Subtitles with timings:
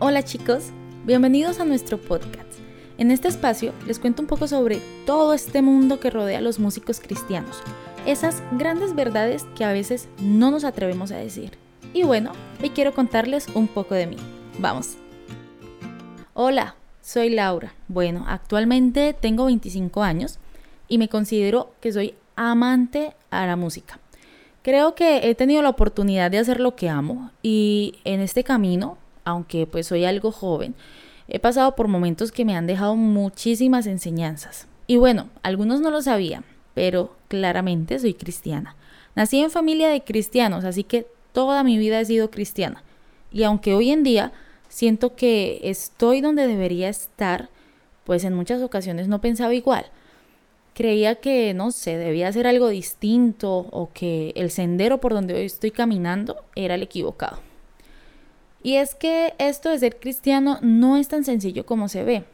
[0.00, 0.70] Hola chicos,
[1.06, 2.48] bienvenidos a nuestro podcast.
[2.98, 6.58] En este espacio les cuento un poco sobre todo este mundo que rodea a los
[6.58, 7.62] músicos cristianos,
[8.04, 11.52] esas grandes verdades que a veces no nos atrevemos a decir.
[11.92, 14.16] Y bueno, hoy quiero contarles un poco de mí.
[14.58, 14.96] Vamos.
[16.34, 17.72] Hola, soy Laura.
[17.86, 20.40] Bueno, actualmente tengo 25 años
[20.88, 24.00] y me considero que soy amante a la música.
[24.62, 28.98] Creo que he tenido la oportunidad de hacer lo que amo y en este camino
[29.24, 30.74] aunque pues soy algo joven,
[31.28, 34.66] he pasado por momentos que me han dejado muchísimas enseñanzas.
[34.86, 38.76] Y bueno, algunos no lo sabían, pero claramente soy cristiana.
[39.14, 42.82] Nací en familia de cristianos, así que toda mi vida he sido cristiana.
[43.32, 44.32] Y aunque hoy en día
[44.68, 47.48] siento que estoy donde debería estar,
[48.04, 49.86] pues en muchas ocasiones no pensaba igual.
[50.74, 55.44] Creía que, no sé, debía hacer algo distinto o que el sendero por donde hoy
[55.44, 57.38] estoy caminando era el equivocado.
[58.64, 62.24] Y es que esto de ser cristiano no es tan sencillo como se ve.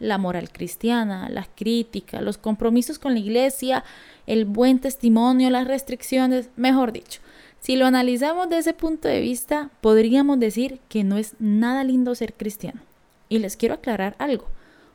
[0.00, 3.84] La moral cristiana, la crítica, los compromisos con la iglesia,
[4.26, 7.20] el buen testimonio, las restricciones, mejor dicho.
[7.60, 12.16] Si lo analizamos desde ese punto de vista, podríamos decir que no es nada lindo
[12.16, 12.80] ser cristiano.
[13.28, 14.46] Y les quiero aclarar algo.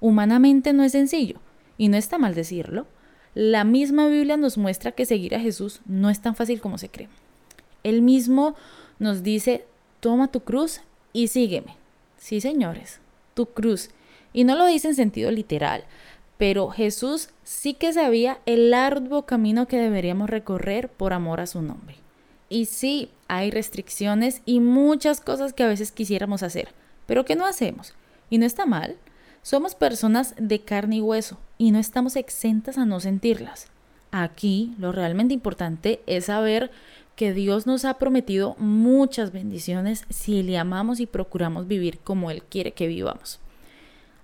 [0.00, 1.38] Humanamente no es sencillo,
[1.76, 2.86] y no está mal decirlo.
[3.34, 6.88] La misma Biblia nos muestra que seguir a Jesús no es tan fácil como se
[6.88, 7.08] cree.
[7.84, 8.54] Él mismo
[8.98, 9.66] nos dice,
[10.00, 10.80] toma tu cruz
[11.12, 11.76] y sígueme.
[12.16, 13.00] Sí, señores,
[13.34, 13.90] tu cruz.
[14.32, 15.84] Y no lo dice en sentido literal,
[16.36, 21.62] pero Jesús sí que sabía el arduo camino que deberíamos recorrer por amor a su
[21.62, 21.96] nombre.
[22.48, 26.68] Y sí, hay restricciones y muchas cosas que a veces quisiéramos hacer,
[27.06, 27.94] pero que no hacemos.
[28.30, 28.96] Y no está mal.
[29.42, 33.68] Somos personas de carne y hueso y no estamos exentas a no sentirlas.
[34.10, 36.70] Aquí lo realmente importante es saber
[37.18, 42.44] que Dios nos ha prometido muchas bendiciones si le amamos y procuramos vivir como Él
[42.44, 43.40] quiere que vivamos.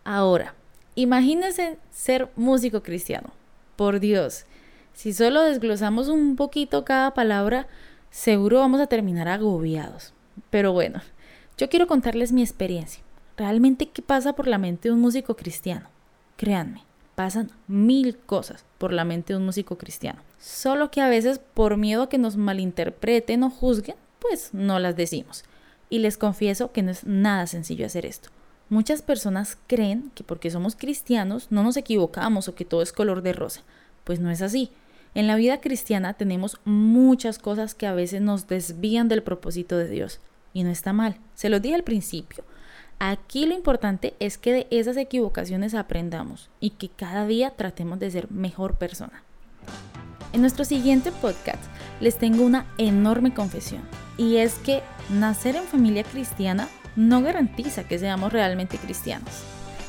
[0.05, 0.55] Ahora,
[0.95, 3.33] imagínense ser músico cristiano.
[3.75, 4.45] Por Dios,
[4.93, 7.67] si solo desglosamos un poquito cada palabra,
[8.11, 10.15] seguro vamos a terminar agobiados.
[10.51, 11.01] Pero bueno,
[11.59, 13.03] yo quiero contarles mi experiencia.
[13.37, 15.89] Realmente, ¿qué pasa por la mente de un músico cristiano?
[16.37, 20.21] Créanme, pasan mil cosas por la mente de un músico cristiano.
[20.39, 24.97] Solo que a veces por miedo a que nos malinterpreten o juzguen, pues no las
[24.97, 25.45] decimos.
[25.91, 28.31] Y les confieso que no es nada sencillo hacer esto.
[28.69, 33.23] Muchas personas creen que porque somos cristianos no nos equivocamos o que todo es color
[33.23, 33.63] de rosa.
[34.05, 34.71] Pues no es así.
[35.15, 39.89] En la vida cristiana tenemos muchas cosas que a veces nos desvían del propósito de
[39.89, 40.19] Dios.
[40.53, 41.17] Y no está mal.
[41.35, 42.45] Se lo dije al principio.
[42.99, 48.11] Aquí lo importante es que de esas equivocaciones aprendamos y que cada día tratemos de
[48.11, 49.23] ser mejor persona.
[50.33, 51.63] En nuestro siguiente podcast
[52.01, 53.83] les tengo una enorme confesión
[54.17, 59.43] y es que nacer en familia cristiana no garantiza que seamos realmente cristianos.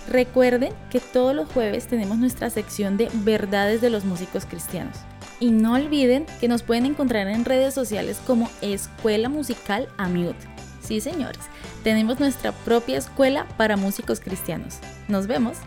[0.09, 4.97] Recuerden que todos los jueves tenemos nuestra sección de verdades de los músicos cristianos.
[5.39, 10.54] Y no olviden que nos pueden encontrar en redes sociales como Escuela Musical Amute.
[10.85, 11.40] Sí, señores,
[11.84, 14.78] tenemos nuestra propia escuela para músicos cristianos.
[15.07, 15.57] Nos vemos.